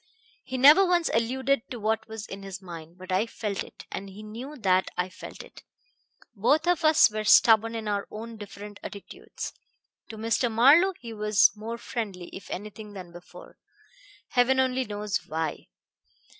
He 0.43 0.57
never 0.57 0.83
once 0.83 1.11
alluded 1.13 1.69
to 1.69 1.79
what 1.79 2.07
was 2.07 2.25
in 2.25 2.41
his 2.41 2.59
mind; 2.59 2.97
but 2.97 3.11
I 3.11 3.27
felt 3.27 3.63
it, 3.63 3.85
and 3.91 4.09
he 4.09 4.23
knew 4.23 4.55
that 4.57 4.89
I 4.97 5.09
felt 5.09 5.43
it. 5.43 5.61
Both 6.35 6.65
of 6.67 6.83
us 6.83 7.11
were 7.11 7.23
stubborn 7.23 7.75
in 7.75 7.87
our 7.87 8.07
different 8.35 8.79
attitudes. 8.81 9.53
To 10.09 10.17
Mr. 10.17 10.51
Marlowe 10.51 10.95
he 10.99 11.13
was 11.13 11.51
more 11.55 11.77
friendly, 11.77 12.29
if 12.33 12.49
anything, 12.49 12.93
than 12.93 13.11
before 13.11 13.59
heaven 14.29 14.59
only 14.59 14.85
knows 14.85 15.19
why. 15.27 15.67